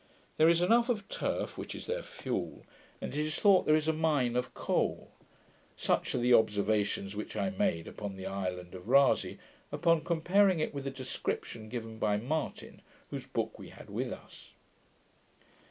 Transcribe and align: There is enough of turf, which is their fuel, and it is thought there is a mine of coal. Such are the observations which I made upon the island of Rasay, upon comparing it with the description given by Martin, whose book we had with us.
There 0.37 0.49
is 0.49 0.63
enough 0.63 0.89
of 0.89 1.07
turf, 1.09 1.59
which 1.59 1.75
is 1.75 1.85
their 1.85 2.01
fuel, 2.01 2.65
and 3.01 3.15
it 3.15 3.19
is 3.23 3.37
thought 3.39 3.67
there 3.67 3.75
is 3.75 3.87
a 3.87 3.93
mine 3.93 4.35
of 4.35 4.51
coal. 4.55 5.11
Such 5.75 6.15
are 6.15 6.17
the 6.17 6.33
observations 6.33 7.15
which 7.15 7.35
I 7.35 7.51
made 7.51 7.87
upon 7.87 8.15
the 8.15 8.25
island 8.25 8.73
of 8.73 8.89
Rasay, 8.89 9.37
upon 9.71 10.03
comparing 10.03 10.59
it 10.59 10.73
with 10.73 10.85
the 10.85 10.89
description 10.89 11.69
given 11.69 11.99
by 11.99 12.17
Martin, 12.17 12.81
whose 13.11 13.27
book 13.27 13.59
we 13.59 13.69
had 13.69 13.91
with 13.91 14.11
us. 14.11 14.53